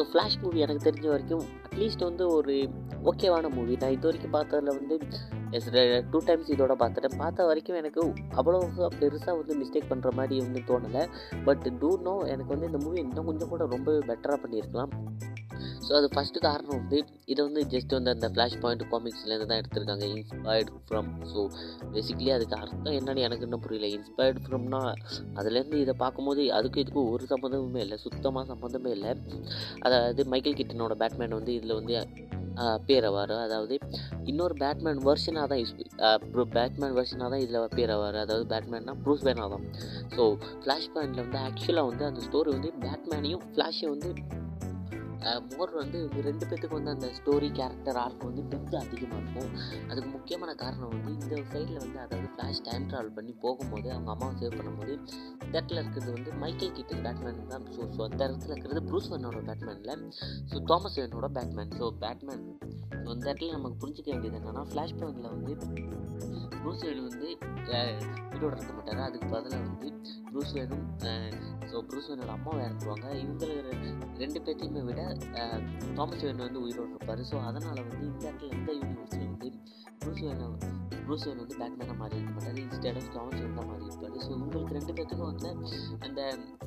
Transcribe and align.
So 0.00 0.04
flash 0.10 0.36
movie 0.42 0.58
எனக்கு 0.64 0.84
தெரிஞ்ச 0.86 1.06
வரைக்கும் 1.12 1.42
அட்லீஸ்ட் 1.64 2.04
வந்து 2.06 2.24
ஒரு 2.36 2.52
ஓகேவான 3.10 3.48
மூவி 3.56 3.74
நான் 3.80 3.94
இது 3.96 4.06
வரைக்கும் 4.08 4.32
பார்த்ததில் 4.36 4.70
வந்து 4.78 4.96
எஸ் 5.56 5.68
டூ 6.12 6.18
டைம்ஸ் 6.28 6.50
இதோட 6.54 6.74
பார்த்துட்டேன். 6.82 7.16
பார்த்த 7.22 7.46
வரைக்கும் 7.48 7.78
எனக்கு 7.80 8.00
அவ்வளோ 8.40 8.60
பெருசாக 9.00 9.34
வந்து 9.40 9.54
மிஸ்டேக் 9.60 9.90
பண்ணுற 9.90 10.10
மாதிரி 10.18 10.36
வந்து 10.46 10.60
தோணலை. 10.70 11.02
பட் 11.48 11.66
டூ 11.82 11.90
நோ 12.06 12.14
எனக்கு 12.34 12.50
வந்து 12.54 12.68
இந்த 12.70 12.80
மூவி 12.84 12.98
இன்னும் 13.04 13.28
கொஞ்சம் 13.30 13.52
கூட 13.52 13.66
ரொம்பவே 13.74 14.00
பெட்டராக 14.10 14.38
பண்ணியிருக்கலாம். 14.44 14.92
ஸோ 15.90 15.94
அது 15.98 16.08
ஃபஸ்ட்டு 16.14 16.40
காரணம் 16.44 16.76
வந்து 16.80 16.98
இதை 17.32 17.40
வந்து 17.46 17.62
ஜஸ்ட் 17.70 17.92
வந்து 17.96 18.10
அந்த 18.14 18.26
ஃப்ளாஷ் 18.32 18.56
பாயிண்ட் 18.62 18.82
காமிக்ஸ்லேருந்து 18.90 19.48
தான் 19.50 19.60
எடுத்திருக்காங்க. 19.60 20.04
இன்ஸ்பயர்டு 20.16 20.72
ஃப்ரம் 20.88 21.08
ஸோ 21.30 21.40
பேசிக்கலி 21.94 22.30
அதுக்கு 22.34 22.54
அர்த்தம் 22.58 22.96
என்னன்னு 22.98 23.24
எனக்கு 23.28 23.46
இன்னும் 23.46 23.64
புரியல. 23.64 23.88
இன்ஸ்பயர்டு 23.96 24.42
ஃப்ரம்னா 24.44 24.80
அதுலேருந்து 25.40 25.78
இதை 25.84 25.94
பார்க்கும்போது 26.02 26.42
அதுக்கு 26.58 26.82
இதுக்கு 26.84 27.02
ஒரு 27.14 27.24
சம்மந்தமுமே 27.32 27.80
இல்லை. 27.86 27.96
சுத்தமாக 28.06 28.46
சம்மந்தமே 28.52 28.90
இல்லை. 28.96 29.12
அதாவது 29.86 30.24
மைக்கேல் 30.34 30.58
கிட்டனோட 30.60 30.96
பேட்மேன் 31.02 31.38
வந்து 31.38 31.54
இதில் 31.60 31.78
வந்து 31.80 31.96
பேர் 32.88 33.06
ஆவார் 33.08 33.32
அதாவது 33.46 33.74
இன்னொரு 34.30 34.54
பேட்மேன் 34.62 35.00
வெர்ஷனாக 35.08 35.46
தான் 35.52 35.60
யூஸ் 35.62 35.74
பேட்மேன் 36.56 36.94
வெர்ஷனாக 36.98 37.28
தான் 37.34 37.42
இதில் 37.44 37.74
பேர் 37.78 37.92
ஆவார் 37.96 38.18
அதாவது 38.24 38.46
பேட்மேன்னா 38.52 38.94
ப்ரூஸ் 39.04 39.24
பேனாக 39.28 39.48
தான். 39.54 39.64
ஸோ 40.16 40.22
ஃப்ளாஷ் 40.62 40.90
பாயிண்டில் 40.94 41.24
வந்து 41.24 41.40
ஆக்சுவலாக 41.46 41.90
வந்து 41.90 42.06
அந்த 42.10 42.22
ஸ்டோரி 42.28 42.52
வந்து 42.56 42.72
பேட்மேனையும் 42.84 43.44
ஃப்ளாஷையும் 43.52 43.94
வந்து 43.96 44.10
மோர் 45.50 45.72
வந்து 45.80 45.96
இவங்க 46.02 46.20
ரெண்டு 46.28 46.44
பேத்துக்கு 46.48 46.76
வந்து 46.78 46.92
அந்த 46.94 47.08
ஸ்டோரி 47.18 47.48
கேரக்டர் 47.58 47.98
ஆர்க் 48.02 48.26
வந்து 48.28 48.42
டெப்த் 48.52 48.76
அதிகமாக 48.82 49.20
இருக்கும். 49.22 49.50
அதுக்கு 49.90 50.10
முக்கியமான 50.16 50.54
காரணம் 50.62 50.92
வந்து 50.94 51.12
இந்த 51.16 51.34
சைடில் 51.52 51.80
வந்து 51.84 51.98
அதாவது 52.04 52.28
ஃப்ளாஷ் 52.34 52.62
டைம் 52.68 52.86
ட்ராவல் 52.90 53.14
பண்ணி 53.18 53.34
போகும்போது 53.44 53.88
அவங்க 53.94 54.10
அம்மாவை 54.14 54.34
சேவ் 54.42 54.56
பண்ணும்போது 54.58 54.94
இந்த 55.44 55.54
இடத்துல 55.58 55.82
இருக்கிறது 55.82 56.10
வந்து 56.16 56.32
மைக்கேல் 56.44 56.74
கிட்டன் 56.78 57.04
பேட்மேன் 57.06 57.42
தான் 57.54 57.66
ஸோ 57.76 57.80
ஸோ 57.96 58.02
அந்த 58.08 58.20
இடத்துல 58.28 58.54
இருக்கிறது 58.54 58.82
ப்ரூஸ் 58.90 59.10
வேனோட 59.14 59.42
பேட்மேனில் 59.50 60.04
ஸோ 60.52 60.62
தாமஸ் 60.72 60.98
வேனோட 61.02 61.28
பேட்மேன் 61.38 61.74
ஸோ 61.80 61.88
பேட்மேன் 62.04 62.46
ஸோ 63.04 63.08
இந்த 63.16 63.26
இடத்துல 63.28 63.52
நமக்கு 63.58 63.80
புரிஞ்சிக்க 63.84 64.08
வேண்டியது 64.14 64.38
என்னென்னா 64.40 64.64
ஃப்ளாஷ் 64.72 64.96
பாயிண்டில் 65.00 65.34
வந்து 65.36 65.52
ப்ரூஸ் 66.62 66.82
வேன் 66.86 67.06
வந்து 67.08 67.28
உயிரோடு 68.32 68.56
இருக்க 68.56 68.72
மாட்டார். 68.76 69.00
அதுக்கு 69.06 69.28
பதிலாக 69.32 69.62
வந்து 69.68 69.88
ப்ரூஸ் 70.30 70.52
வேனும் 70.56 70.84
ஸோ 71.70 71.78
ப்ரூஸ் 71.88 72.08
வேனோட 72.10 72.30
அம்மாவை 72.36 72.60
இறந்துருவாங்க. 72.66 73.06
இவங்க 73.22 73.46
ரெண்டு 74.22 74.38
பேர்த்தையுமே 74.46 74.82
விட 74.88 75.00
தாமஸ் 75.94 76.22
வேன் 76.22 76.44
வந்து 76.46 76.60
உயிரோடு 76.60 76.92
இருப்பார். 76.94 77.22
ஸோ 77.30 77.36
அதனால் 77.48 77.86
வந்து 77.88 78.06
இந்த 78.10 78.24
இடத்துல 78.28 78.52
இந்த 78.58 78.72
யூனிவர்ஸில் 78.72 79.26
வந்து 79.30 79.50
ப்ரூஸ் 80.02 80.22
வேனை 80.26 80.46
ப்ரூஸ் 81.10 81.24
வேன் 81.28 81.40
வந்து 81.42 81.56
பேட்மேனாக 81.60 81.94
மாறி 82.00 82.16
இருக்க. 82.16 82.32
மாட்டார் 82.34 82.58
இன்ஸ்டெட் 82.62 82.98
ஆஃப் 82.98 83.08
தாமஸ் 83.14 83.40
வேன் 83.42 83.56
தான் 83.56 83.68
மாறி 83.70 83.84
இருப்பார் 83.86 84.18
ஸோ 84.24 84.30
உங்களுக்கு 84.42 84.74
ரெண்டு 84.76 84.92
பேர்த்துக்கும் 84.96 85.30
வந்து 85.30 85.48
அந்த 86.06 86.20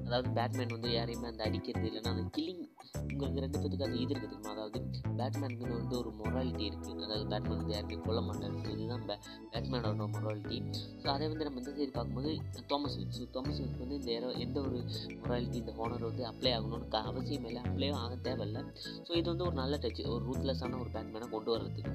அதாவது 0.06 0.30
பேட்மேன் 0.38 0.74
வந்து 0.76 0.90
யாரையுமே 0.96 1.28
அந்த 1.30 1.44
அடிக்கிறது 1.48 1.88
இல்லைன்னா 1.90 2.12
அந்த 2.16 2.24
கில்லிங் 2.38 2.64
உங்களுக்கு 3.12 3.44
ரெண்டு 3.46 3.60
பேத்துக்கு 3.62 3.86
அந்த 3.88 3.98
இது 4.04 4.14
இருக்குது 4.14 4.50
அதாவது 4.54 4.80
பேட்மேனுக்குன்னு 5.20 5.78
வந்து 5.80 5.96
ஒரு 6.02 6.12
மொராலிட்டி 6.20 6.66
இருக்குது 6.70 7.06
அதாவது 7.08 7.26
பேட்மேன் 7.34 7.60
வந்து 7.62 7.74
யாருமே 7.76 8.00
கொல்ல 8.08 8.22
மாட்டார். 8.28 8.58
இதுதான் 8.74 9.06
பே 9.10 9.16
பேட்மேனோட 9.54 10.08
மொராலிட்டி 10.16 10.60
ஸோ 11.04 11.08
அதை 11.16 11.24
வந்து 11.34 11.48
நம்ம 11.48 11.62
இந்த 11.64 11.74
சைடு 11.80 11.94
பார்க்கும்போது 11.98 12.34
தாமஸ் 12.74 12.98
வின் 13.00 13.16
ஸோ 13.20 13.30
தாமஸ் 13.38 13.62
வினுக்கு 13.62 13.84
வந்து 13.86 14.00
இந்த 14.02 14.12
எந்த 14.48 14.60
ஒரு 14.68 14.80
மொராலிட்டி 15.22 15.58
இந்த 15.64 15.74
ஹோனர் 15.80 16.06
வந்து 16.10 16.26
அப்ளை 16.32 16.54
ஆகணும்னு 16.58 17.02
அவசியம் 17.12 17.48
இல்லை. 17.52 17.64
அப்ளையும் 17.70 18.00
ஆக 18.04 18.14
தேவையில்லை. 18.28 18.64
ஸோ 19.08 19.12
இது 19.22 19.28
வந்து 19.34 19.48
ஒரு 19.50 19.58
நல்ல 19.62 19.80
டச் 19.86 20.04
ஒரு 20.16 20.24
ரூத்லெஸ்ஸான 20.30 20.80
ஒரு 20.84 20.92
பேட்மேனை 20.98 21.30
கொண்டு 21.36 21.52
வர்றதுக்கு. 21.56 21.94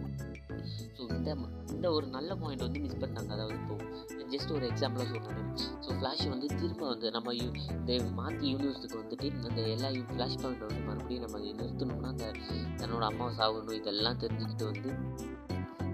ஸோ 0.97 1.03
இந்த 1.19 1.31
இந்த 1.75 1.87
ஒரு 1.97 2.07
நல்ல 2.17 2.31
பாயிண்ட் 2.41 2.63
வந்து 2.63 2.81
மிஸ் 2.81 3.01
பண்ணாங்க 3.01 3.31
அதாவது 3.33 3.57
இப்போ 3.59 3.77
ஜஸ்ட் 4.33 4.53
ஒரு 4.53 4.65
எக்ஸாம்பிளாக 4.67 5.09
சொல்கிறேன் 5.13 5.51
ஸோ 5.85 5.97
ஃப்ளாஷ் 5.99 6.25
வந்து 6.29 6.49
திரும்ப 6.55 6.83
வந்து 6.89 7.11
நம்ம 7.11 7.35
யூ 7.35 7.49
இந்த 7.73 7.99
மாற்றி 8.15 8.45
யூனிவர்ஸுக்கு 8.53 8.99
வந்துட்டு 9.03 9.29
அந்த 9.43 9.61
எல்லா 9.75 9.91
ஃப்ளாஷ் 10.11 10.39
பாயிண்ட் 10.43 10.65
வந்து 10.67 10.83
மறுபடியும் 10.87 11.25
நம்ம 11.27 11.43
நிறுத்தணும்னா 11.53 12.09
அந்த 12.09 12.29
தன்னோட 12.77 13.05
அம்மாவை 13.05 13.33
சாகணும் 13.39 13.79
இதெல்லாம் 13.79 14.21
தெரிஞ்சுக்கிட்டு 14.21 14.67
வந்து 14.73 14.93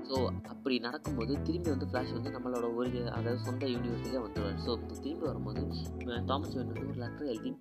ஸோ 0.09 0.17
அப்படி 0.53 0.75
நடக்கும்போது 0.79 1.33
திரும்பி 1.43 1.71
வந்து 1.71 1.87
ஃப்ளாஷ் 1.91 2.13
வந்து 2.13 2.31
நம்மளோட 2.31 2.67
ஒரு 2.75 2.91
அதாவது 3.11 3.39
சொந்த 3.39 3.67
யூனிவர்சிட்டியே 3.67 4.21
வந்துடுவார் 4.25 4.59
ஸோ 4.65 4.71
இந்த 4.81 4.95
திரும்பி 5.05 5.27
வரும்போது 5.27 5.63
தாமஸ் 6.27 6.55
வேன் 6.55 6.71
வந்து 6.73 6.87
ஒரு 6.89 6.99
லெட்டர் 7.03 7.27
எழுதி 7.27 7.53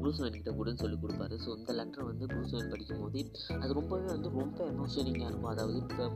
ப்ரூஸ் 0.00 0.20
வேன் 0.22 0.36
கிட்ட 0.36 0.74
சொல்லி 0.82 0.96
கொடுப்பாரு. 1.02 1.36
ஸோ 1.44 1.50
இந்த 1.58 1.72
லெட்டர் 1.72 2.04
வந்து 2.04 2.26
ப்ரூஸ் 2.26 2.54
வேன் 2.56 2.70
படிக்கும்போது 2.70 3.20
அது 3.62 3.72
ரொம்பவே 3.72 4.06
வந்து 4.14 4.30
ரொம்ப 4.38 4.58
எமோஷனிங்காக 4.74 5.28
இருக்கும். 5.30 5.52
அதாவது 5.54 5.78
இப்போ 5.78 6.06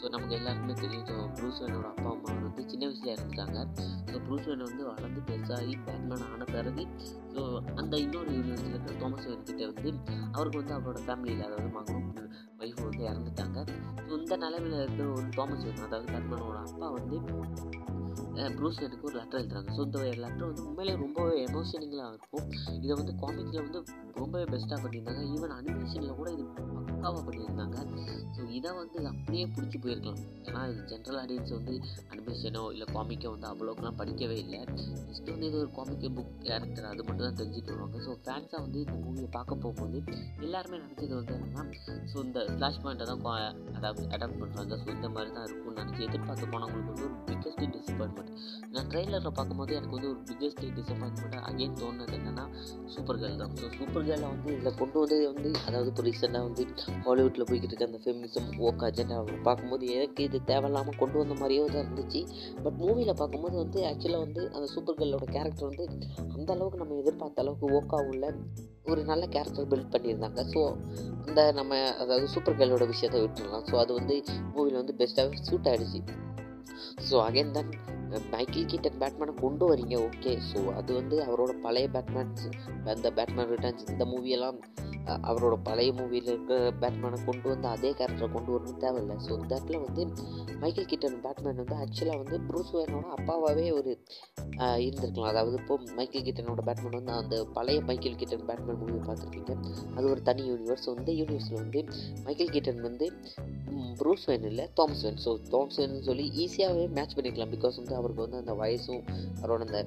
ஸோ 0.00 0.04
நமக்கு 0.14 0.34
எல்லாருக்குமே 0.34 0.76
தெரியும். 0.82 1.06
ஸோ 1.10 1.16
ப்ரூஸ் 1.38 1.60
வேனோட 1.62 1.86
அப்பா 1.92 2.10
அம்மா 2.10 2.30
வந்து 2.46 2.64
சின்ன 2.70 2.82
வயசுல 2.86 3.12
இறந்துட்டாங்க. 3.16 3.58
ஸோ 4.10 4.18
ப்ரூஸ் 4.26 4.48
வேன் 4.50 4.66
வந்து 4.68 4.82
வளர்ந்து 4.90 5.22
பெருசாகி 5.30 5.76
பேட்மேன் 5.86 6.26
ஆன 6.32 6.44
பிறகு 6.54 6.84
ஸோ 7.34 7.42
அந்த 7.80 7.94
இன்னொரு 7.98 8.30
யூனிவர்சிட்டியில் 8.38 8.76
இருக்கிற 8.76 8.98
தாமஸ் 9.02 9.26
வேன் 9.26 9.46
கிட்டே 9.50 9.66
வந்து 9.72 9.90
அவருக்கு 10.32 10.60
வந்து 10.62 10.76
அவரோட 10.78 11.00
ஃபேமிலியில் 11.06 11.46
அதாவது 11.48 11.70
மகனும் 11.78 12.12
ஒய்ஃப் 12.58 12.82
வந்து 12.82 13.04
இறந்துட்டாங்க. 13.06 13.68
இந்த 14.08 14.36
நிலவில் 14.36 14.72
இருக்கிற 14.72 15.08
ஒரு 15.08 15.22
தோமஸ் 15.22 15.84
அதாவது 15.84 16.12
பேட்மேனோட 16.12 16.58
அப்பா 16.64 16.90
வந்து 16.90 17.20
ப்ரூஸ் 18.58 18.80
வேனுக்கு 18.82 19.06
ஒரு 19.08 19.16
லெட்டர் 19.20 19.40
எழுதுறாங்க. 19.40 19.70
ஸோ 19.76 19.82
இந்த 19.88 19.98
லெட்டர் 20.24 20.48
வந்து 20.50 20.64
உண்மையிலே 20.68 20.94
ரொம்பவே 21.04 21.34
எமோஷனிங்களாக 21.48 22.10
இருக்கும். 22.12 22.46
இதை 22.84 22.92
வந்து 23.00 23.12
காமிக்கில் 23.22 23.62
வந்து 23.66 23.80
ரொம்பவே 24.20 24.44
பெஸ்ட்டாக 24.52 24.78
பண்ணியிருந்தாங்க. 24.84 25.22
ஈவன் 25.34 25.54
அனிமேஷனில் 25.58 26.18
கூட 26.20 26.28
இது 26.36 26.44
பக்காவாக 26.56 27.22
பண்ணியிருந்தாங்க. 27.28 27.76
ஸோ 28.36 28.42
இதை 28.58 28.70
வந்து 28.80 28.98
அப்படியே 29.10 29.44
பிடிச்சி 29.56 29.78
போயிருக்கலாம். 29.84 30.20
ஏன்னா 30.48 30.62
இது 30.72 30.82
ஜென்ரல் 30.92 31.18
ஆடியன்ஸ் 31.22 31.52
வந்து 31.58 31.74
அனிமேஷனோ 32.12 32.62
இல்லை 32.74 32.86
காமிக்கோ 32.94 33.30
வந்து 33.34 33.48
அவ்வளோக்கெல்லாம் 33.52 33.98
படிக்கவே 34.00 34.38
இல்லை. 34.44 34.60
ஜஸ்ட் 35.10 35.30
வந்து 35.34 35.48
இது 35.50 35.58
ஒரு 35.64 35.70
காமிக் 35.78 36.06
புக் 36.16 36.32
கேரக்டர் 36.48 36.88
அது 36.92 37.02
மட்டும் 37.08 37.26
தான் 37.28 37.38
தெரிஞ்சுட்டு 37.40 37.72
வருவாங்க. 37.74 37.98
ஸோ 38.06 38.12
ஃபேன்ஸாக 38.24 38.60
வந்து 38.66 38.80
இந்த 38.86 38.96
மூவியை 39.04 39.28
பார்க்க 39.38 39.62
போகும்போது 39.64 39.98
எல்லாருமே 40.46 40.76
நினச்சது 40.84 41.14
வந்து 41.20 41.34
என்னென்னா 41.38 41.64
ஸோ 42.12 42.16
இந்த 42.26 42.40
ஃப்ளாஷ் 42.54 42.80
பாயிண்ட்டை 42.84 43.06
தான் 43.10 43.24
அடாப்ட் 43.76 44.12
அடாப்ட் 44.16 44.40
பண்ணுறாங்க 44.42 44.76
ஸோ 44.82 44.88
இந்த 44.96 45.05
மாதிரி 45.96 46.08
எதிர்பார்த்து 46.08 46.46
போனவங்களுக்கு 46.52 46.92
வந்து 46.92 47.04
ஒரு 47.08 47.16
பிக்கஸ்ட் 47.28 47.62
டிசப்பாயின்மெண்ட் 47.76 48.32
நான் 48.74 48.88
ட்ரெய்லரில் 48.92 49.34
பார்க்கும்போது 49.38 49.72
எனக்கு 49.78 49.94
வந்து 49.96 50.10
ஒரு 50.12 50.20
பிக்கஸ்ட் 50.28 50.62
டிசப்பாயின்மெண்ட்டாக 50.78 51.42
அகெயின் 51.50 51.76
தோணுது 51.80 52.16
என்னென்னா 52.18 52.44
சூப்பர் 52.94 53.18
கேர்ள் 53.20 53.40
தான். 53.42 53.54
ஸோ 53.60 53.68
சூப்பர் 53.78 54.06
கேர்ளை 54.08 54.28
வந்து 54.32 54.50
இதில் 54.56 54.76
கொண்டு 54.80 54.98
வந்து 55.02 55.18
வந்து 55.30 55.50
அதாவது 55.66 55.90
இப்போ 55.92 56.04
ரீசெண்டாக 56.08 56.48
வந்து 56.48 56.64
ஹாலிவுட்டில் 57.06 57.46
போய்கிட்டு 57.50 57.70
இருக்க 57.70 57.90
அந்த 57.90 58.00
ஃபெமினிசம் 58.04 58.48
ஓக் 58.66 58.84
அஜெண்டா 58.88 59.18
பார்க்கும்போது 59.48 59.86
எனக்கு 59.96 60.24
இது 60.28 60.40
தேவையில்லாமல் 60.52 61.00
கொண்டு 61.02 61.18
வந்த 61.22 61.36
மாதிரியோ 61.42 61.64
தான் 61.74 61.84
இருந்துச்சு. 61.84 62.22
பட் 62.64 62.78
மூவியில் 62.84 63.18
பார்க்கும்போது 63.22 63.56
வந்து 63.64 63.80
ஆக்சுவலாக 63.90 64.22
வந்து 64.26 64.44
அந்த 64.56 64.66
சூப்பர் 64.74 64.98
கேர்ளோட 65.00 65.26
கேரக்டர் 65.36 65.68
வந்து 65.70 65.86
அந்த 66.36 66.48
அளவுக்கு 66.56 66.82
நம்ம 66.82 66.98
எதிர்பார்த்த 67.02 67.44
அளவுக்கு 67.44 67.72
ஓக்கா 67.78 68.00
உள்ள 68.10 68.24
ஒரு 68.90 69.00
நல்ல 69.10 69.24
கேரக்டர் 69.34 69.70
பில்ட் 69.70 69.92
பண்ணியிருந்தாங்க. 69.94 70.40
ஸோ 70.52 70.60
அந்த 71.26 71.40
நம்ம 71.58 71.78
அதாவது 72.02 72.26
சூப்பர் 72.34 72.58
கேர்ளோட 72.58 72.84
விஷயத்தை 72.92 73.20
விட்டுறலாம் 73.22 73.64
ஸோ 73.70 73.74
அது 73.82 73.92
வந்து 74.00 74.16
மூவியில் 74.54 74.78
வந்து 74.82 74.94
பெஸ்ட்டாகவே 75.00 75.40
சூட் 75.48 75.68
ஆகிடுச்சு 75.70 75.85
ஸோ 77.10 77.16
அகைன் 77.26 77.50
தான் 77.50 77.70
மைக்கேல் 78.34 78.70
கீட்டன் 78.72 78.98
பேட்மேனை 79.02 79.34
கொண்டு 79.44 79.64
வரீங்க 79.70 79.94
ஓகே 80.08 80.32
ஸோ 80.50 80.60
அது 80.78 80.90
வந்து 81.00 81.18
அவரோட 81.28 81.52
பழைய 81.66 81.86
பேட்மேன்ஸ் 81.96 82.44
அந்த 82.94 83.10
பேட்மேன் 83.18 83.50
ரிட்டர்ன்ஸ் 83.54 83.86
இந்த 83.94 84.06
மூவியெல்லாம் 84.12 84.58
அவரோட 85.30 85.54
பழைய 85.66 85.90
மூவியில் 85.98 86.28
இருக்கிற 86.30 86.70
பேட்மேனை 86.82 87.18
கொண்டு 87.26 87.46
வந்து 87.52 87.68
அதே 87.72 87.90
கேரக்டரை 87.98 88.28
கொண்டு 88.36 88.50
வரணும் 88.54 88.80
தேவையில்லை. 88.84 89.16
ஸோ 89.26 89.30
இந்த 89.40 89.50
இடத்துல 89.54 89.78
வந்து 89.84 90.02
மைக்கேல் 90.62 90.88
கீட்டன் 90.92 91.18
பேட்மேன் 91.26 91.60
வந்து 91.62 91.76
ஆக்சுவலாக 91.82 92.18
வந்து 92.22 92.38
ப்ரூஸ் 92.48 92.72
வேனோட 92.76 93.06
அப்பாவாகவே 93.16 93.66
ஒரு 93.78 93.92
இருந்திருக்கலாம். 94.84 95.30
அதாவது 95.32 95.56
இப்போ 95.60 95.74
மைக்கேல் 95.98 96.24
கீட்டனோட 96.28 96.62
பேட்மேன் 96.68 96.96
வந்து 96.98 97.14
அந்த 97.20 97.36
பழைய 97.58 97.80
மைக்கேல் 97.90 98.18
கீட்டன் 98.22 98.46
பேட்மேன் 98.50 98.80
மூவி 98.82 98.98
பார்த்துருக்கீங்க 99.08 99.54
அது 99.96 100.06
ஒரு 100.14 100.22
தனி 100.30 100.44
யூனிவர்ஸ் 100.52 100.88
இந்த 100.96 101.12
யூனிவர்ஸில் 101.20 101.60
வந்து 101.62 101.82
மைக்கேல் 102.26 102.52
கீட்டன் 102.56 102.82
வந்து 102.88 103.08
ப்ரூஸ் 104.00 104.26
வேன் 104.30 104.48
இல்லை 104.50 104.64
Thomas 104.78 105.04
Wayne 105.06 105.20
so 105.26 105.30
Thomas 105.54 105.78
Wayne 105.80 105.96
சொல்லி 106.08 106.26
ஈஸியாகவே 106.44 106.86
மேட்ச் 106.98 107.16
பண்ணிக்கலாம். 107.18 107.52
பிகாஸ் 107.56 107.78
வந்து 107.80 107.94
அவருக்கு 108.06 108.26
வந்து 108.26 108.42
அந்த 108.42 108.54
வயசும் 108.62 109.04
அவரோட 109.42 109.60
அந்த 109.68 109.78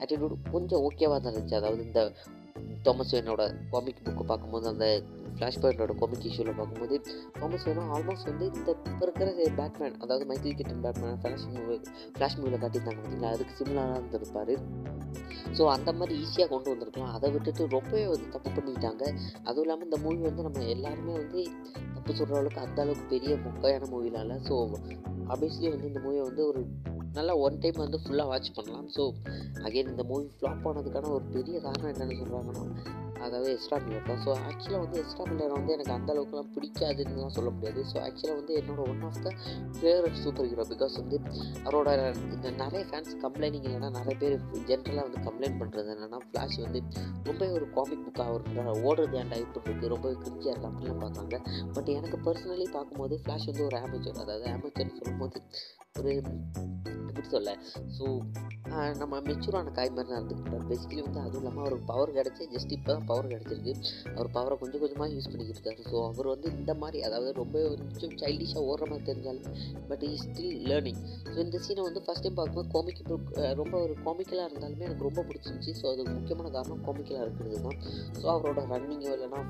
ஆட்டிடியூட் 0.00 0.38
கொஞ்சம் 0.54 0.84
ஓகேவாக 0.88 1.18
தான் 1.18 1.34
இருந்துச்சு. 1.34 1.60
அதாவது 1.62 1.82
இந்த 1.88 2.00
தாமஸ் 2.86 3.12
வேனோட 3.14 3.42
காமிக் 3.72 4.02
புக்கை 4.06 4.24
பார்க்கும்போது 4.30 4.66
அந்த 4.72 4.86
ஃப்ளாஷ் 5.36 5.58
பாயிண்டோட 5.62 5.92
காமிக் 6.00 6.26
இஷ்யூவில் 6.30 6.58
பார்க்கும்போது 6.58 6.96
தாமஸ் 7.38 7.64
வேணும் 7.68 7.88
ஆல்மோஸ்ட் 7.94 8.28
வந்து 8.30 8.46
இந்த 8.58 8.70
இப்போ 8.90 9.04
இருக்கிற 9.06 9.28
பேட்மேன் 9.58 9.96
அதாவது 10.04 10.24
Michael 10.30 10.58
Keaton 10.58 10.82
Batman 10.84 11.16
Flash 11.22 11.46
movie 11.54 11.76
Flash 12.16 12.36
மூவியில் 12.40 12.62
காட்டியிருந்தாங்க 12.64 13.00
பார்த்தீங்களா? 13.00 13.32
அதுக்கு 13.36 13.56
சிமிலராக 13.60 13.96
இருந்திருப்பார். 14.00 14.54
ஸோ 15.56 15.62
அந்த 15.76 15.90
மாதிரி 15.98 16.14
ஈஸியாக 16.22 16.48
கொண்டு 16.52 16.68
வந்திருக்கலாம். 16.72 17.12
அதை 17.16 17.30
விட்டுட்டு 17.34 17.66
ரொம்பவே 17.76 18.04
வந்து 18.12 18.28
தப்பு 18.36 18.50
பண்ணிட்டாங்க. 18.58 19.02
அதுவும் 19.48 19.64
இல்லாமல் 19.66 19.88
இந்த 19.88 19.98
மூவி 20.04 20.22
வந்து 20.28 20.46
நம்ம 20.48 20.62
எல்லாருமே 20.76 21.14
வந்து 21.22 21.42
தப்பு 21.96 22.10
சொல்கிற 22.20 22.38
அளவுக்கு 22.40 22.64
அந்த 22.66 22.78
அளவுக்கு 22.84 23.06
பெரிய 23.14 23.34
மொக்கையான 23.46 23.88
மூவிலாம் 23.94 24.24
இல்லை. 24.26 24.38
ஸோ 24.48 24.54
ஆப்வியஸ்லி 25.32 25.68
வந்து 25.74 25.90
இந்த 25.90 26.00
மூவியை 26.06 26.24
வந்து 26.30 26.42
ஒரு 26.50 26.62
நல்லா 27.16 27.34
ஒன் 27.36 27.58
டைம் 27.58 27.76
வந்து 27.76 27.98
ஃபுல்லாக 28.04 28.30
வாட்ச் 28.30 28.54
பண்ணலாம். 28.54 28.88
ஸோ 28.96 29.02
அகைன் 29.66 29.90
இந்த 29.92 30.02
மூவி 30.02 30.26
ஃப்ளாப் 30.38 30.64
ஆனதுக்கான 30.70 31.10
ஒரு 31.10 31.24
பெரிய 31.36 31.56
காரணம் 31.60 31.90
என்னென்னு 31.92 32.18
சொல்கிறாங்கன்னா 32.20 32.64
அதாவது 33.24 33.50
எக்ஸ்ட்ரா 33.52 33.78
மில்லர் 33.78 34.08
தான். 34.08 34.20
ஸோ 34.24 34.30
ஆக்சுவலாக 34.48 34.80
வந்து 34.84 34.98
எஸ்ட்ரா 35.04 35.24
மில்லர் 35.30 35.54
வந்து 35.56 35.72
எனக்கு 35.72 35.92
அந்த 35.92 36.12
அளவுக்குலாம் 36.14 36.50
பிடிக்காதுன்னு 36.54 37.20
தான் 37.20 37.34
சொல்ல 37.36 37.50
முடியாது. 37.50 37.80
ஸோ 37.92 37.96
ஆக்சுவலாக 38.06 38.36
வந்து 38.40 38.54
என்னோட 38.60 38.80
one 38.88 39.02
of 39.02 39.20
the 39.22 39.32
favourite 39.78 40.20
superhero 40.48 40.66
because 40.72 40.96
வந்து 41.02 41.18
அவரோட 41.64 41.90
இந்த 42.34 42.50
நிறைய 42.50 42.84
ஃபேன்ஸ் 42.90 43.12
கம்ப்ளைனிங் 43.22 43.66
இல்லைன்னா 43.68 43.90
நிறைய 43.90 44.16
பேர் 44.18 44.36
ஜென்ரலாக 44.70 45.06
வந்து 45.08 45.24
கம்ப்ளைண்ட் 45.28 45.60
பண்ணுறது 45.62 45.92
என்னென்னா 45.94 46.20
ஃப்ளாஷ் 46.26 46.58
வந்து 46.60 46.82
ரொம்ப 47.24 47.50
ஒரு 47.50 47.70
காமிக் 47.70 48.04
புக்காக 48.06 48.32
ஒரு 48.32 48.44
ஓடுறது 48.88 49.14
ஏன் 49.14 49.28
டைப் 49.28 49.56
இருக்குது 49.56 49.88
ரொம்ப 49.88 50.08
கிரிஞ்சியாக 50.22 50.52
இருக்குது 50.54 50.70
அப்படிலாம் 50.70 51.02
பார்க்குறாங்க 51.04 51.38
பட் 51.72 51.88
எனக்கு 51.88 52.18
பர்சனலி 52.26 52.68
பார்க்கும்போது 52.72 53.20
ஃப்ளாஷ் 53.22 53.46
வந்து 53.46 53.64
ஒரு 53.64 53.78
ஆமேச்சர் 53.78 54.22
அதாவது 54.24 54.46
ஆமேச்சர்னு 54.46 54.98
சொல்லும்போது 55.00 55.40
ஒரு 55.98 56.12
எப்படி 57.08 57.28
சொல்ல? 57.28 57.50
ஸோ 57.98 58.04
நம்ம 58.98 59.20
மெச்சூரான 59.20 59.72
காய் 59.72 59.90
மாதிரி 59.90 60.08
தான் 60.08 60.18
இருந்துக்கிட்டார் 60.20 60.64
பேசிக்கலி 60.70 61.02
வந்து 61.02 61.20
அதுவும் 61.20 61.42
இல்லாமல் 61.42 61.62
அவருக்கு 61.62 61.84
பவர் 61.84 62.12
கிடச்சி 62.12 62.48
ஜஸ்ட் 62.54 62.72
இப்போ 62.72 62.92
தான் 62.92 63.03
பவர் 63.10 63.30
கிடச்சிருக்கு. 63.32 63.74
அவர் 64.14 64.30
பவரை 64.36 64.56
கொஞ்சம் 64.62 64.82
கொஞ்சமாக 64.84 65.08
யூஸ் 65.14 65.28
பண்ணிக்கிட்டு 65.32 65.60
இருக்காரு. 65.60 65.82
ஸோ 65.90 65.96
அவர் 66.10 66.28
வந்து 66.34 66.48
இந்த 66.58 66.74
மாதிரி 66.82 67.00
அதாவது 67.08 67.32
ரொம்ப 67.42 67.56
கொஞ்சம் 67.92 68.14
சைல்டிஷாக 68.22 68.62
ஓடுற 68.70 68.88
மாதிரி 68.92 69.06
தெரிஞ்சாலும் 69.10 69.48
but 69.90 70.04
is 70.10 70.24
still 70.26 70.60
learning 70.70 71.00
so 71.32 71.36
இந்த 71.46 71.58
சீனை 71.66 71.84
வந்து 71.88 72.02
ஃபஸ்ட் 72.06 72.24
டைம் 72.26 72.38
பார்க்கும்போது 72.40 72.70
காமிக் 72.74 73.02
ரொம்ப 73.60 73.74
ஒரு 73.84 73.94
காமிக்கலாக 74.06 74.48
இருந்தாலுமே 74.50 74.86
எனக்கு 74.88 75.06
ரொம்ப 75.08 75.20
பிடிச்சிருந்துச்சி. 75.28 75.72
ஸோ 75.80 75.86
அது 75.92 76.02
முக்கியமான 76.16 76.50
காரணம் 76.56 76.82
காமிக்கலாக 76.88 77.24
இருக்கிறது 77.26 77.60
தான். 77.66 77.78
ஸோ 78.20 78.26
அவரோட 78.36 78.60
ரன்னிங்கோ 78.72 79.12
இல்லைனா 79.16 79.40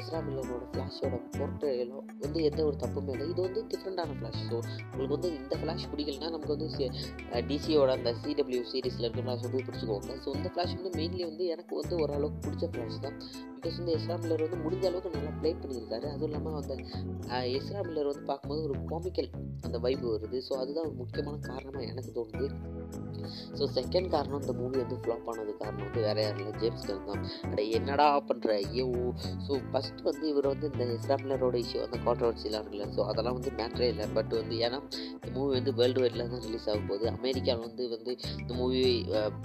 எஸ்ரா 0.00 0.20
மில்லரோட 0.26 0.64
ஃப்ளாஷோட 0.72 1.14
போர்ட்ரேலோ 1.36 2.00
வந்து 2.24 2.38
எந்த 2.48 2.60
ஒரு 2.68 2.76
தப்புமே 2.84 3.12
இல்லை. 3.14 3.26
இது 3.32 3.40
வந்து 3.46 3.60
டிஃப்ரெண்ட்டான 3.72 4.16
ஃப்ளாஷ் 4.18 4.40
ஸோ 4.50 4.58
உங்களுக்கு 4.92 5.16
வந்து 5.16 5.30
இந்த 5.40 5.56
ஃப்ளாஷ் 5.62 5.86
பிடிக்கலனா 5.92 6.30
நமக்கு 6.36 6.54
வந்து 6.56 6.68
டிசியோட 7.50 7.90
அந்த 7.98 8.10
சிடபிள்யூ 8.22 8.62
சீரீஸில் 8.72 9.04
இருக்கிற 9.06 9.24
ஃப்ளாஷ் 9.26 9.44
வந்து 9.46 9.62
பிடிச்சிக்கோங்க. 9.68 10.16
ஸோ 10.24 10.28
இந்த 10.38 10.48
ஃப்ளாஷ் 10.54 10.74
வந்து 10.78 10.92
மெயின்லி 10.98 11.24
வந்து 11.30 11.46
எனக்கு 11.54 11.74
வந்து 11.80 11.94
ஓரளவுக்கு 12.02 12.40
பிடிச்ச 12.46 12.64
ஃப்ளாஷ் 12.72 12.80
தான். 12.86 13.18
பிகாஸ் 13.56 13.76
வந்து 13.76 13.92
எஸ்ரா 13.92 14.14
மில்லர் 14.18 14.50
வந்து 14.50 14.56
முடிஞ்ச 14.56 14.84
அளவுக்கு 14.86 15.10
நல்லா 15.10 15.30
ப்ளே 15.40 15.52
பண்ணியிருக்காரு. 15.52 16.06
அதுவும் 16.06 16.22
இல்லாமல் 16.22 16.54
அந்த 16.54 16.74
எஸ்ரா 17.30 17.80
மில்லர் 17.82 18.06
வந்து 18.06 18.24
பார்க்கும்போது 18.24 18.62
ஒரு 18.62 18.74
காமிக்கல் 18.88 19.30
அந்த 19.60 19.78
வைப் 19.78 20.06
வருது. 20.06 20.42
ஸோ 20.48 20.52
அதுதான் 20.52 20.84
ஒரு 20.84 20.94
முக்கியமான 20.94 21.36
காரணமாக 21.36 21.84
எனக்கு 21.84 22.12
தோணுது. 22.18 22.48
ஸோ 23.58 23.64
செகண்ட் 23.76 24.08
காரணம் 24.14 24.40
இந்த 24.42 24.54
மூவி 24.60 24.76
வந்து 24.82 24.96
ஃப்ளாப் 25.02 25.28
ஆனது 25.32 25.52
காரணம் 25.62 25.84
வந்து 25.86 26.02
வேறு 26.06 26.22
யாரும் 26.24 26.40
இல்லை. 26.42 26.54
ஜேம்ஸ் 26.62 26.86
கன் 26.88 27.04
தான். 27.10 27.22
அட 27.50 27.60
என்னடா 27.78 28.06
பண்ணுற 28.28 28.50
ஐயோ. 28.62 28.86
ஸோ 29.46 29.52
ஃபஸ்ட் 29.70 30.02
வந்து 30.08 30.24
இவர் 30.32 30.48
வந்து 30.52 30.68
இந்த 30.72 30.84
இஸ்லாமியரோட 30.98 31.56
இஷ்யூ 31.64 31.80
அந்த 31.86 31.98
கான்ட்ரவர்சிலாம் 32.06 32.62
இருக்குல்ல. 32.64 32.88
ஸோ 32.96 33.00
அதெல்லாம் 33.10 33.36
வந்து 33.38 33.52
மேட்ரே 33.60 33.88
இல்லை. 33.92 34.06
பட் 34.18 34.34
வந்து 34.40 34.56
ஏன்னா 34.66 34.80
இந்த 35.14 35.30
மூவி 35.36 35.50
வந்து 35.58 35.74
வேர்ல்டு 35.80 36.02
வைடில் 36.04 36.24
தான் 36.34 36.44
ரிலீஸ் 36.48 36.68
ஆக 36.72 36.80
போகுது. 36.90 37.06
அமெரிக்காவில் 37.16 37.66
வந்து 37.68 37.84
வந்து 37.94 38.14
இந்த 38.42 38.52
மூவி 38.60 38.82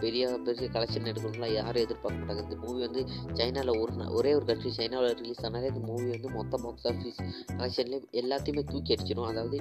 பெரிய 0.04 0.24
பெரிய 0.48 0.68
கலெக்ஷன் 0.76 1.10
எடுக்கணும்லாம் 1.12 1.56
யாரும் 1.60 1.84
எதிர்பார்க்க 1.86 2.22
மாட்டாங்க. 2.22 2.44
இந்த 2.48 2.58
மூவி 2.66 2.80
வந்து 2.88 3.04
சைனாவில் 3.40 3.74
ஒரு 3.84 3.94
ஒரே 4.20 4.34
ஒரு 4.40 4.46
கண்ட்ரி 4.52 4.72
சைனாவில் 4.80 5.18
ரிலீஸ் 5.22 5.44
ஆனாலே 5.48 5.70
இந்த 5.74 5.84
மூவி 5.92 6.08
வந்து 6.16 6.30
மொத்த 6.38 6.60
பாக்ஸ் 6.66 6.88
ஆஃபீஸ் 6.92 7.20
கலெக்ஷன்லேயே 7.60 8.02
எல்லாத்தையுமே 8.24 8.64
தூக்கி 8.74 8.96
அடிச்சிடும். 8.96 9.30
அதாவது 9.34 9.60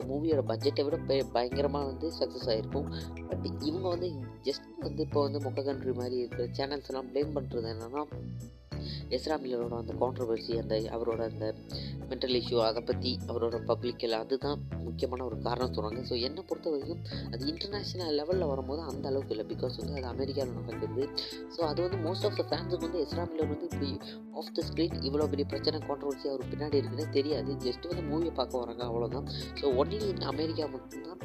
இந்த 0.00 0.12
மூவியோட 0.12 0.42
பட்ஜெட்டை 0.48 0.82
விட 0.84 0.96
பயங்கரமாக 1.32 1.86
வந்து 1.86 2.06
சக்ஸஸ் 2.18 2.48
ஆகிருக்கும் 2.48 2.86
பட் 3.28 3.46
இவங்க 3.62 3.86
வந்து 3.88 4.08
ஜஸ்ட் 4.42 4.68
வந்து 4.80 5.02
இப்போ 5.02 5.20
வந்து 5.22 5.40
மொக்க 5.40 5.62
கண்ட்ரி 5.62 5.92
மாதிரி 5.92 6.16
இருக்கிற 6.20 6.46
சேனல்ஸ் 6.52 6.88
எல்லாம் 6.88 7.08
ப்ளேம் 7.10 7.34
பண்ணுறது 7.34 7.68
என்னென்னா 7.72 8.04
எஸ்ரா 9.16 9.36
மில்லரோட 9.42 9.76
அந்த 9.82 9.94
கான்ட்ரவர்சி 10.02 10.52
அந்த 10.62 10.76
அவரோட 10.96 11.20
அந்த 11.30 11.46
மென்டல் 12.10 12.36
இஷ்யூ 12.40 12.58
அதை 12.68 12.82
பற்றி 12.90 13.12
அவரோட 13.30 13.56
பப்ளிக்கில் 13.70 14.16
அதுதான் 14.22 14.58
முக்கியமான 14.86 15.24
ஒரு 15.28 15.36
காரணம் 15.46 15.74
சொல்கிறாங்க 15.74 16.00
ஸோ 16.10 16.14
என்னை 16.28 16.42
பொறுத்த 16.48 16.70
வரைக்கும் 16.72 17.02
அது 17.32 17.42
இன்டர்நேஷ்னல் 17.52 18.16
லெவலில் 18.20 18.50
வரும்போது 18.52 18.80
அந்த 18.90 19.04
அளவுக்கு 19.10 19.34
இல்லை. 19.34 19.46
பிகாஸ் 19.52 19.76
வந்து 19.80 19.94
அது 19.98 20.08
அமெரிக்காவில் 20.14 20.56
நடக்குது 20.60 21.04
ஸோ 21.54 21.60
அது 21.70 21.80
வந்து 21.86 21.98
மோஸ்ட் 22.06 22.26
ஆஃப் 22.28 22.38
த 22.40 22.44
ஃபேன்ஸுக்கு 22.50 22.84
வந்து 22.88 23.02
எஸ்ரா 23.04 23.24
மில்லர் 23.30 23.50
வந்து 23.52 23.68
இப்படி 23.70 23.90
ஆஃப் 24.40 24.52
த 24.56 24.64
ஸ்க்ரீன் 24.68 24.96
இவ்வளோ 25.08 25.28
பெரிய 25.34 25.46
பிரச்சனை 25.52 25.80
கான்ட்ரவர்சி 25.88 26.26
அவர் 26.32 26.50
பின்னாடி 26.52 26.78
இருக்குன்னே 26.80 27.06
தெரியாது. 27.18 27.50
ஜஸ்ட் 27.66 27.88
வந்து 27.90 28.04
மூவியை 28.10 28.32
பார்க்க 28.40 28.62
வராங்க 28.62 28.84
அவ்வளோதான் 28.90 29.28
ஸோ 29.60 29.64
ஒன்லி 29.82 30.00
இன் 30.10 30.24
அமெரிக்கா 30.32 30.66
மட்டும்தான் 30.74 31.20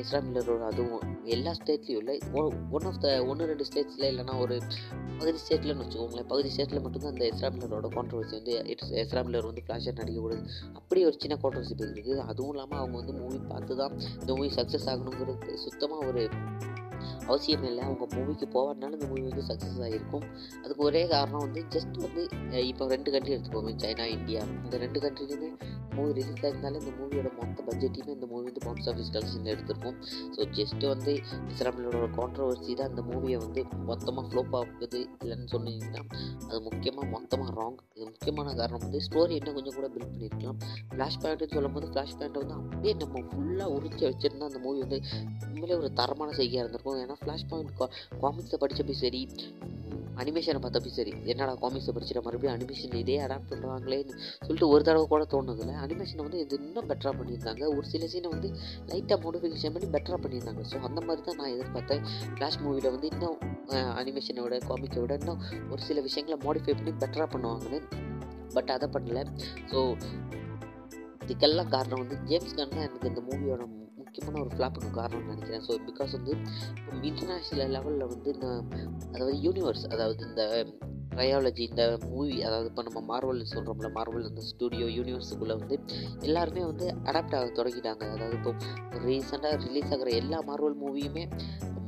எஸ்ரா 0.00 0.20
மில்லரோட 0.26 0.64
அதுவும் 0.72 1.04
எல்லா 1.34 1.52
ஸ்டேட்லேயும் 1.58 2.00
இல்லை. 2.02 2.16
ஒன் 2.76 2.86
ஆஃப் 2.90 3.00
த 3.04 3.08
ஒன்று 3.30 3.48
ரெண்டு 3.50 3.66
ஸ்டேட்ஸில் 3.68 4.08
இல்லைனா 4.10 4.34
ஒரு 4.44 4.56
பகுதி 5.20 5.38
ஸ்டேட்லன்னு 5.44 5.84
வச்சுக்கோங்களேன். 5.84 6.28
பகுதி 6.32 6.50
ஸ்டேட் 6.54 6.69
ஸ்டேட்டில் 6.70 6.84
மட்டும்தான் 6.84 7.12
அந்த 7.14 7.24
எஸ்ரா 7.30 7.48
மில்லரோட 7.54 7.88
கான்ட்ரவர்சி 7.94 8.34
வந்து 8.38 8.52
இட்ஸ் 8.72 8.92
எஸ்ரா 9.02 9.20
வந்து 9.46 9.62
ஃப்ளாஷாக 9.66 9.94
நடிக்கக்கூடாது. 10.00 10.42
அப்படி 10.78 11.00
ஒரு 11.08 11.16
சின்ன 11.22 11.34
கான்ட்ரவர்சி 11.42 11.74
போயிருக்கு 11.80 12.14
அதுவும் 12.30 12.52
இல்லாமல் 12.54 12.80
அவங்க 12.82 12.96
வந்து 13.00 13.14
மூவி 13.20 13.38
பார்த்து 13.52 13.78
தான் 13.82 13.94
இந்த 14.20 14.30
மூவி 14.38 14.50
சக்ஸஸ் 14.58 14.88
ஆகணுங்கிறது 14.92 15.56
சுத்தமாக 15.66 16.06
ஒரு 16.10 16.22
அவசியம் 17.28 17.66
இல்லை. 17.70 17.82
அவங்க 17.88 18.06
மூவிக்கு 18.16 18.46
போவாதனால 18.54 18.96
இந்த 18.98 19.08
மூவி 19.10 19.24
வந்து 19.30 19.44
சக்ஸஸ் 19.50 19.80
ஆகிருக்கும் 19.86 20.26
அதுக்கு 20.62 20.82
ஒரே 20.88 21.02
காரணம் 21.14 21.44
வந்து 21.46 21.60
ஜஸ்ட் 21.74 21.98
வந்து 22.06 22.22
இப்போ 22.70 22.88
ரெண்டு 22.94 23.10
கண்ட்ரி 23.14 23.34
எடுத்துக்கோங்க. 23.36 23.74
China 23.84 24.06
India. 24.16 24.42
இந்த 24.64 24.76
ரெண்டு 24.84 25.00
கண்ட்ரிலையுமே 25.04 25.50
மூவி 25.96 26.10
ரிலீஸ் 26.16 26.42
ஆகிருந்தாலும் 26.46 26.80
இந்த 26.82 26.92
மூவியோட 26.98 27.28
மொத்த 27.38 27.62
பட்ஜெட்டையுமே 27.68 28.12
இந்த 28.16 28.26
மூவி 28.32 28.44
வந்து 28.48 28.62
பாக்ஸ் 28.66 28.88
ஆஃபீஸ் 28.90 29.10
கலெக்ஷன் 29.14 29.48
எடுத்திருக்கும். 29.52 29.96
ஸோ 30.34 30.40
ஜஸ்ட்டு 30.58 30.90
வந்து 30.92 31.12
இஸ்லாமிலோட 31.52 32.06
கான்ட்ரவர்சி 32.18 32.74
தான் 32.80 32.90
இந்த 32.92 33.02
மூவியை 33.10 33.38
வந்து 33.44 33.62
மொத்தமாக 33.90 34.24
ஃப்ளோப் 34.28 34.54
ஆகுது 34.60 35.00
இல்லைன்னு 35.22 35.48
சொன்னீங்கன்னா 35.54 36.02
அது 36.48 36.60
முக்கியமாக 36.68 37.06
மொத்தமாக 37.16 37.54
ராங் 37.58 37.78
இது 37.96 38.06
முக்கியமான 38.12 38.54
காரணம் 38.60 38.84
வந்து 38.86 39.00
ஸ்டோரி 39.08 39.34
இன்னும் 39.40 39.56
கொஞ்சம் 39.58 39.76
கூட 39.78 39.88
பில்ட் 39.94 40.12
பண்ணியிருக்கலாம் 40.12 40.60
ஃப்ளாஷ் 40.92 41.20
பாயிண்ட்னு 41.24 41.52
சொல்லும் 41.56 41.76
போது 41.76 41.88
ஃப்ளாஷ் 41.92 42.16
பாயிண்ட்டை 42.20 42.42
வந்து 42.44 42.56
அப்படியே 42.60 42.94
நம்ம 43.02 43.24
ஃபுல்லாக 43.30 43.74
உறிஞ்சி 43.76 44.04
வச்சுருந்தா 44.08 44.48
அந்த 44.50 44.60
மூவி 44.66 44.80
வந்து 44.86 45.00
உண்மையிலே 45.48 45.76
ஒரு 45.82 45.90
தரமான 46.00 46.30
செய்தியாக 46.40 46.64
இருந்திருக்கும். 46.64 46.98
ஏன்னா 47.10 47.20
ஃப்ளாஷ் 47.22 47.46
பாயிண்ட் 47.50 47.70
காமிக்ஸை 48.22 48.56
படித்தப்போ 48.62 48.94
சரி 49.02 49.20
அனிமேஷனை 50.20 50.60
பார்த்தப்பையும் 50.64 50.96
சரி. 50.98 51.12
என்னடா 51.32 51.52
காமிக்ஸை 51.62 51.92
படிச்சுட்டு 51.96 52.22
மறுபடியும் 52.26 52.54
அனிமேஷன் 52.54 52.96
இதே 53.00 53.16
அடாப்ட் 53.26 53.50
பண்ணுறாங்களேன்னு 53.52 54.14
சொல்லிட்டு 54.46 54.68
ஒரு 54.74 54.82
தடவை 54.88 55.04
கூட 55.12 55.24
தோணுதில்ல. 55.34 55.74
அனிமேஷனை 55.84 56.22
வந்து 56.26 56.40
இது 56.44 56.56
இன்னும் 56.60 56.88
பெட்டராக 56.90 57.14
பண்ணியிருந்தாங்க. 57.20 57.62
ஒரு 57.76 57.86
சில 57.92 58.08
சீனை 58.12 58.30
வந்து 58.34 58.48
லைட்டாக 58.90 59.18
மோடிஃபிகேஷன் 59.24 59.74
பண்ணி 59.76 59.88
பெட்டராக 59.96 60.20
பண்ணியிருந்தாங்க. 60.24 60.64
ஸோ 60.72 60.78
அந்த 60.88 61.00
மாதிரி 61.08 61.24
தான் 61.28 61.38
நான் 61.40 61.52
எதிர்பார்த்தேன். 61.54 62.04
ஃப்ளாஷ் 62.34 62.60
மூவியில் 62.64 62.90
வந்து 62.94 63.10
இன்னும் 63.14 63.38
அனிமேஷனை 64.02 64.44
விட 64.46 64.58
காமிக்கை 64.70 65.00
விட 65.04 65.16
இன்னும் 65.22 65.42
ஒரு 65.72 65.82
சில 65.88 66.00
விஷயங்களை 66.08 66.38
மாடிஃபை 66.46 66.74
பண்ணி 66.80 66.94
பெட்டராக 67.04 67.28
பண்ணுவாங்கன்னு 67.36 67.80
பட் 68.56 68.72
அதை 68.76 68.88
பண்ணல. 68.96 69.22
ஸோ 69.72 69.80
இதுக்கெல்லாம் 71.24 71.72
காரணம் 71.76 72.02
வந்து 72.04 72.18
ஜேம்ஸ் 72.30 72.56
கன் 72.58 72.76
தான் 72.76 72.86
எனக்கு 72.88 73.10
இந்த 73.12 73.22
மூவியோட 73.30 73.62
முக்கியமான 74.10 74.40
ஒரு 74.44 74.52
ஃப்ளாப்புக்கு 74.54 74.88
காரணம்னு 75.00 75.32
நினைக்கிறேன். 75.32 75.64
ஸோ 75.66 75.72
பிகாஸ் 75.88 76.14
வந்து 76.18 76.32
இன்டர்நேஷ்னல் 77.08 77.74
லெவலில் 77.74 78.10
வந்து 78.12 78.30
இந்த 78.36 78.48
அதாவது 79.12 79.34
யூனிவர்ஸ் 79.44 79.84
அதாவது 79.94 80.22
இந்த 80.28 80.44
ட்ரையாலஜி 81.12 81.62
இந்த 81.68 81.84
மூவி 82.10 82.34
அதாவது 82.48 82.68
இப்போ 82.70 82.82
நம்ம 82.88 83.00
மார்வல் 83.10 83.40
சொல்கிறோம்ல 83.52 83.88
மார்வல் 83.96 84.28
இந்த 84.28 84.42
ஸ்டூடியோ 84.50 84.86
யூனிவர்ஸுக்குள்ளே 84.98 85.56
வந்து 85.62 85.76
எல்லாருமே 86.28 86.62
வந்து 86.70 86.86
அடாப்ட் 87.10 87.36
ஆக 87.38 87.48
தொடங்கிட்டாங்க. 87.58 88.04
அதாவது 88.14 88.36
இப்போ 88.40 88.52
ரீசெண்டாக 89.06 89.56
ரிலீஸ் 89.66 89.92
ஆகிற 89.96 90.12
எல்லா 90.22 90.38
மார்வல் 90.50 90.78
மூவியுமே 90.84 91.24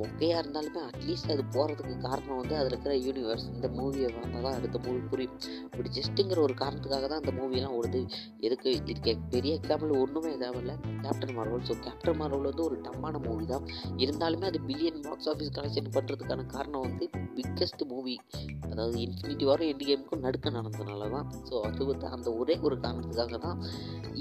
மொக்கையாக 0.01 0.41
இருந்தாலுமே 0.43 0.81
அட்லீஸ்ட் 0.91 1.33
அது 1.35 1.43
போகிறதுக்கு 1.55 1.95
காரணம் 2.07 2.39
வந்து 2.41 2.55
அதில் 2.59 2.71
இருக்கிற 2.73 2.95
யூனிவர்ஸ் 3.07 3.47
இந்த 3.57 3.69
மூவியை 3.79 4.09
வந்தால் 4.15 4.47
தான் 4.47 4.57
அடுத்த 4.59 4.79
மூவி 4.87 5.01
புரியும். 5.11 5.37
இப்படி 5.71 5.91
ஜஸ்ட்டுங்கிற 5.99 6.41
ஒரு 6.47 6.55
காரணத்துக்காக 6.63 7.07
தான் 7.13 7.23
அந்த 7.23 7.35
மூவியெல்லாம் 7.41 7.77
ஓடுது. 7.79 8.01
எதுக்கு 8.47 8.71
இதுக்கு 8.93 9.15
பெரிய 9.35 9.53
எக்ஸாம்பிள் 9.61 9.93
ஒன்றுமே 10.05 10.33
தேவையில்ல. 10.45 10.75
Captain 11.05 11.35
Marvel 11.39 11.67
so 11.71 11.77
Captain 11.87 12.19
Marvel 12.21 12.49
வந்து 12.51 12.65
ஒரு 12.69 12.79
டம்மான 12.87 13.19
மூவி 13.27 13.47
தான். 13.53 13.67
இருந்தாலுமே 14.05 14.47
அது 14.51 14.61
பில்லியன் 14.69 15.01
பாக்ஸ் 15.09 15.29
ஆஃபீஸ் 15.33 15.55
கலெக்ஷன் 15.59 15.93
பண்ணுறதுக்கான 15.97 16.47
காரணம் 16.55 16.85
வந்து 16.89 17.07
பிக்கஸ்ட் 17.37 17.85
மூவி 17.93 18.17
அதாவது 18.71 18.97
இன்ஃபினிட்டி 19.07 19.45
வாரம் 19.49 19.69
எண்டு 19.73 19.85
கேமுக்கும் 19.89 20.25
நடுக்க 20.27 20.51
நடந்ததுனால 20.59 21.09
தான். 21.15 21.27
ஸோ 21.49 21.55
அது 21.69 21.87
வந்து 21.91 22.07
அந்த 22.17 22.29
ஒரே 22.41 22.55
ஒரு 22.67 22.77
காரணத்துக்காக 22.85 23.39
தான். 23.47 23.59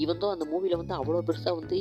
ஈவன் 0.01 0.19
அந்த 0.35 0.45
மூவியில் 0.51 0.79
வந்து 0.81 0.93
அவ்வளோ 1.00 1.21
பெருசாக 1.27 1.53
வந்து 1.59 1.77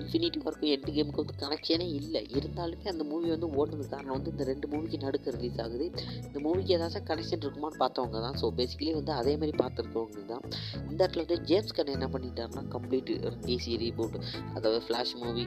இன்ஃபினிட்டி 0.00 0.38
வார்க்கும் 0.44 0.72
எண்டு 0.74 0.92
கேமுக்கும் 0.96 1.24
வந்து 1.24 1.36
கனெக்ஷனே 1.42 1.86
இல்லை. 1.98 2.22
இருந்தாலுமே 2.36 2.86
அந்த 2.92 3.04
மூவி 3.10 3.28
வந்து 3.34 3.48
ஓடுனது 3.58 3.86
காரணம் 3.94 4.14
வந்து 4.16 4.30
இந்த 4.34 4.44
ரெண்டு 4.50 4.66
மூவிக்கு 4.72 4.98
நடுக்க 5.04 5.34
ரிலீஸ் 5.36 5.60
ஆகுது. 5.64 5.86
இந்த 6.26 6.38
மூவிக்கு 6.46 6.74
ஏதாச்சும் 6.76 7.06
கனெக்ஷன் 7.10 7.42
இருக்குமான்னு 7.44 7.80
பார்த்தவங்க 7.84 8.20
தான். 8.26 8.38
ஸோ 8.42 8.48
பேசிக்கலி 8.60 8.92
வந்து 8.98 9.12
அதே 9.20 9.34
மாதிரி 9.40 9.54
பார்த்துருக்கவங்க 9.62 10.24
தான். 10.32 10.44
இந்த 10.90 11.00
இடத்துல 11.02 11.24
வந்து 11.26 11.38
ஜேம்ஸ் 11.50 11.76
கன் 11.78 11.94
என்ன 11.96 12.08
பண்ணிட்டாருன்னா 12.14 12.64
கம்ப்ளீட் 12.76 13.12
டிசி 13.46 13.76
ரீபூட் 13.84 14.16
அதாவது 14.54 14.80
ஃப்ளாஷ் 14.86 15.14
மூவி 15.16 15.44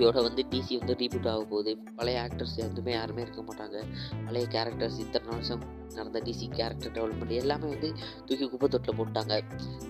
இதோட 0.00 0.18
வந்து 0.26 0.42
டிசி 0.52 0.74
வந்து 0.82 0.94
ரீபூட் 1.00 1.28
ஆக 1.32 1.42
போகுது. 1.50 1.72
பழைய 1.96 2.18
ஆக்டர்ஸ் 2.26 2.54
எதுவுமே 2.66 2.92
யாருமே 2.98 3.20
இருக்க 3.26 3.42
மாட்டாங்க. 3.48 3.78
பழைய 4.26 4.46
கேரக்டர்ஸ் 4.54 4.98
இத்தனை 5.04 5.28
வருஷம் 5.34 5.64
நடந்த 5.96 6.18
டிசி 6.26 6.46
கேரக்டர் 6.58 6.92
டெவலப்மெண்ட் 6.96 7.34
எல்லாமே 7.42 7.68
வந்து 7.72 7.88
தூக்கி 8.26 8.46
குப்பை 8.50 8.66
தொட்டில் 8.72 8.96
போட்டாங்க 8.98 9.34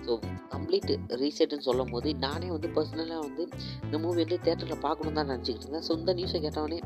ஸோ 0.05 0.11
கம்ப்ளீட் 0.53 0.91
ரீசெட்னு 1.21 1.65
சொல்லும் 1.67 1.91
போது 1.93 2.09
நானே 2.23 2.47
வந்து 2.53 2.69
பர்சனலாக 2.77 3.19
வந்து 3.27 3.43
இந்த 3.85 3.97
மூவி 4.03 4.19
வந்து 4.23 4.37
தேட்டரில் 4.47 4.81
பார்க்கணும் 4.85 5.17
தான் 5.19 5.29
நினச்சிக்கிட்டு 5.31 5.65
இருந்தேன். 5.67 5.85
ஸோ 5.87 5.93
இந்த 5.99 6.13
நியூஸை 6.19 6.39
கேட்டவொடனே 6.45 6.79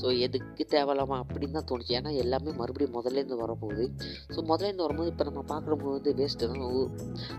ஸோ 0.00 0.06
எதுக்கு 0.26 0.66
தேவையில்லாமா 0.74 1.18
அப்படின்னு 1.24 1.56
தான் 1.58 1.68
தோணுச்சு. 1.70 1.94
ஏன்னா 2.00 2.12
எல்லாமே 2.24 2.52
மறுபடியும் 2.60 2.94
முதல்லேருந்து 2.98 3.38
வரப்போகுது. 3.44 3.86
ஸோ 4.34 4.38
முதல்லேருந்து 4.50 4.86
வரும்போது 4.86 5.12
இப்போ 5.14 5.26
நம்ம 5.30 5.44
பார்க்குறப்போ 5.54 5.88
வந்து 5.96 6.12
வேஸ்ட்டு 6.20 6.50
தான். 6.52 6.92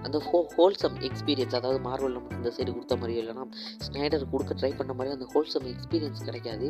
அந்த 0.08 0.18
ஹோ 0.30 0.42
ஹோல்சம் 0.58 0.98
எக்ஸ்பீரியன்ஸ் 1.10 1.58
அதாவது 1.62 1.82
மார்வல் 1.88 2.16
நமக்கு 2.18 2.42
இந்த 2.42 2.52
சைடு 2.58 2.70
கொடுத்த 2.78 2.98
மாதிரியோ 3.04 3.22
இல்லைனா 3.26 3.46
ஸ்னைடர் 3.88 4.28
கொடுக்க 4.34 4.60
ட்ரை 4.62 4.74
பண்ண 4.82 4.92
மாதிரி 5.00 5.16
அந்த 5.18 5.29
ஹோல்சம் 5.34 5.68
எக்ஸ்பீரியன்ஸ் 5.74 6.26
கிடைக்காது. 6.28 6.68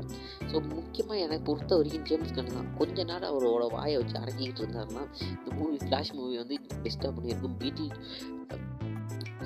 ஸோ 0.52 0.56
முக்கியமாக 0.76 1.20
எனக்கு 1.26 1.46
பொறுத்த 1.50 1.78
வரைக்கும் 1.80 2.06
ஜேம்ஸ் 2.10 2.36
கன் 2.38 2.54
தான். 2.58 2.70
கொஞ்ச 2.80 3.04
நாள் 3.12 3.30
அவரோட 3.32 3.66
வாயை 3.76 3.96
வச்சு 4.02 4.18
அடங்கிக்கிட்டு 4.22 4.64
இருந்தாருன்னா 4.64 5.04
இந்த 5.40 5.50
மூவி 5.60 5.80
ஃப்ளாஷ் 5.86 6.14
மூவி 6.20 6.36
வந்து 6.44 6.58
பெஸ்ட்டாக 6.86 7.12
பண்ணியிருக்கும். 7.18 7.58
பிடி 7.64 7.88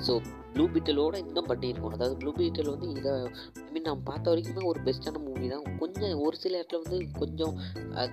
ஸோ 0.06 0.12
ப்ளூ 0.54 0.64
பீட்டலோட 0.72 1.14
இன்னும் 1.24 1.48
பண்ணியிருக்கோம். 1.50 1.94
அதாவது 1.96 2.14
ப்ளூ 2.20 2.30
பீட்டல் 2.38 2.70
வந்து 2.72 2.88
இதை 2.98 3.12
ஐ 3.66 3.70
மீன் 3.74 3.86
நான் 3.88 4.02
பார்த்த 4.08 4.32
வரைக்குமே 4.32 4.62
ஒரு 4.70 4.80
பெஸ்ட்டான 4.86 5.20
மூவி 5.26 5.33
மூவி 5.34 5.48
தான் 5.52 5.64
கொஞ்சம் 5.82 6.18
ஒரு 6.24 6.36
சில 6.42 6.58
இடத்துல 6.58 6.80
வந்து 6.82 6.98
கொஞ்சம் 7.20 7.54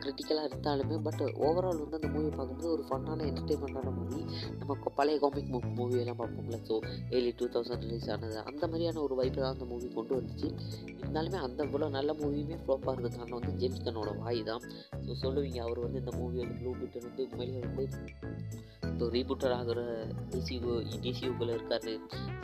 கிரிட்டிக்கலாக 0.01 0.49
இருந்தாலுமே 0.49 0.97
பட் 1.07 1.23
ஓவரால் 1.47 1.81
வந்து 1.83 1.99
அந்த 1.99 2.09
மூவி 2.15 2.29
பார்க்கும்போது 2.37 2.71
ஒரு 2.75 2.83
ஃபன்னான 2.89 3.25
என்டர்டெயின்மெண்ட்டான 3.31 3.93
மூவி 3.99 4.21
நம்ம 4.59 4.77
பழைய 4.99 5.17
காமிக் 5.23 5.49
மூவியெல்லாம் 5.79 6.19
பார்ப்போம்ல 6.21 6.59
so 6.69 6.75
early 7.15 7.33
two 7.39 7.47
thousand 7.55 7.85
release 7.85 8.09
ஆனது. 8.15 8.37
அந்த 8.49 8.63
மாதிரியான 8.67 9.01
ஒரு 9.05 9.15
வைப்பை 9.19 9.39
தான் 9.43 9.53
அந்த 9.55 9.65
மூவி 9.71 9.87
கொண்டு 9.97 10.13
வந்துச்சு. 10.19 10.47
இருந்தாலுமே 11.01 11.39
அந்த 11.47 11.59
இவ்வளோ 11.67 11.89
நல்ல 11.97 12.11
மூவியுமே 12.21 12.57
ஃப்ளோப்பாக 12.63 12.93
இருந்தது 12.95 13.17
காரணம் 13.17 13.39
வந்து 13.39 13.57
ஜேம்ஸ் 13.61 13.85
கன்னோட 13.87 14.11
வாய் 14.21 14.41
தான். 14.49 14.63
ஸோ 15.05 15.13
சொல்லுவீங்க 15.23 15.59
அவர் 15.67 15.83
வந்து 15.85 16.01
இந்த 16.03 16.13
மூவி 16.19 16.37
வந்து 16.43 16.57
ப்ளூ 16.61 16.73
பிட்டன் 16.81 17.07
வந்து 17.07 17.23
உண்மையிலேயே 17.29 17.63
வந்து 17.67 17.85
இப்போ 18.91 19.05
ரீபூட்டர் 19.15 19.53
ஆகிற 19.57 19.81
டிசியூ 20.31 20.71
டிசியூக்குள்ளே 21.05 21.53
இருக்காரு 21.57 21.93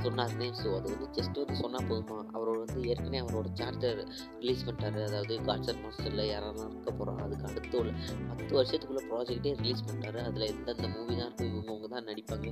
சொன்னார்னே 0.03 0.47
ஸோ 0.61 0.67
அது 0.77 0.87
வந்து 0.93 1.07
ஜஸ்ட் 1.17 1.39
வந்து 1.41 1.57
சொன்னால் 1.61 1.87
போதுமா? 1.89 2.17
அவர் 2.35 2.46
வந்து 2.67 2.89
ஏற்கனவே 2.91 3.19
அவரோட 3.23 3.47
சார்ஜர் 3.59 3.99
ரிலீஸ் 4.41 4.63
பண்ணிட்டாரு. 4.67 4.99
அதாவது 5.09 5.33
காட்சர் 5.47 5.81
மாஸ்டரில் 5.83 6.23
யாரெல்லாம் 6.31 6.71
இருக்க 6.71 6.91
போகிறோம் 6.91 7.21
அதுக்கு 7.25 7.47
அடுத்த 7.49 7.73
ஒரு 7.81 7.91
பத்து 8.29 8.51
வருஷத்துக்குள்ள 8.57 9.01
ப்ராஜெக்டே 9.11 9.53
ரிலீஸ் 9.61 9.85
பண்ணிட்டாரு. 9.87 10.19
அதில் 10.27 10.47
எந்தெந்த 10.51 10.87
மூவி 10.95 11.13
தான் 11.19 11.27
இருக்கும் 11.27 11.51
இவங்கவுங்க 11.51 11.89
தான் 11.95 12.07
நடிப்பாங்க. 12.09 12.47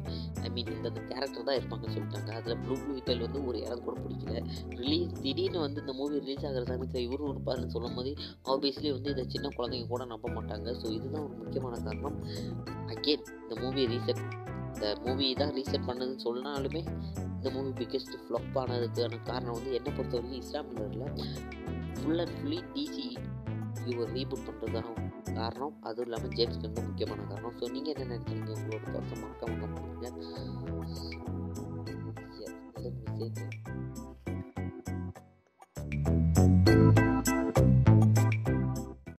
ஐ 0.46 0.50
மீன் 0.56 0.74
இந்தந்த 0.78 1.02
கேரக்டர் 1.12 1.48
தான் 1.50 1.58
இருப்பாங்கன்னு 1.60 1.96
சொல்லிட்டாங்க. 1.98 2.32
அதில் 2.40 2.60
ப்ளூ 2.64 2.78
பீட்டல் 2.86 3.24
வந்து 3.26 3.42
ஒரு 3.50 3.58
இடம் 3.66 3.86
கூட 3.88 3.96
பிடிக்கல. 4.06 4.40
ரிலீஸ் 4.82 5.14
திடீர்னு 5.24 5.60
வந்து 5.66 5.82
இந்த 5.86 5.96
மூவி 6.02 6.16
ரிலீஸ் 6.26 6.46
ஆகிற 6.50 6.66
சமயத்தில் 6.72 7.06
இவரும் 7.08 7.32
இருப்பாருன்னு 7.34 7.74
சொல்லும் 7.76 7.98
போது 8.00 8.14
ஆப்வியஸ்லி 8.54 8.92
வந்து 8.98 9.12
இதை 9.16 9.26
சின்ன 9.36 9.48
குழந்தைங்க 9.58 9.90
கூட 9.94 10.06
நம்ப 10.14 10.30
மாட்டாங்க. 10.38 10.70
ஸோ 10.82 10.88
இதுதான் 10.98 11.26
ஒரு 11.28 11.36
முக்கியமான 11.44 11.80
காரணம். 11.88 12.20
அகெயின் 12.96 13.26
இந்த 13.44 13.56
மூவி 13.64 13.84
ரீசெட் 13.94 14.24
இந்த 14.76 14.96
மூவி 15.06 15.34
தான் 15.34 15.52
ரீசெட் 15.52 15.88
பண்ணதுன்னு 15.88 16.24
சொன்னாலுமே 16.24 16.82
இந்த 17.36 17.50
மூவி 17.50 17.72
பிக்கெஸ்ட் 17.80 18.16
ஃப்ளப் 18.24 18.58
ஆனதுக்கான 18.60 19.20
காரணம் 19.24 19.54
வந்து 19.54 19.74
என்னை 19.74 19.92
பொறுத்த 19.94 20.18
வரைக்கும் 20.18 20.42
இஸ்லாம் 20.42 20.70
ஃபுல் 22.00 22.20
அண்ட் 22.20 22.36
ஃபுல்லி 22.36 22.60
டிசி 22.74 23.08
இவர் 23.86 24.12
ரீபூட் 24.12 24.46
பண்ணுறது 24.48 24.82
காரணம் 25.34 25.76
அதுவும் 25.82 26.06
இல்லாமல் 26.06 26.30
ஜேம்ஸ் 26.30 26.62
கன் 26.62 26.74
தான் 26.74 26.86
முக்கியமான 26.86 27.24
காரணம். 27.24 27.56
ஸோ 27.60 27.72
நீங்கள் 27.72 27.94
என்ன 27.94 28.06
நினைக்கிறீங்க? 28.12 28.52
உங்களோட 28.52 28.84
கருத்தை 28.86 29.18
மறக்காம 29.22 29.58
கமெண்ட் 29.62 29.86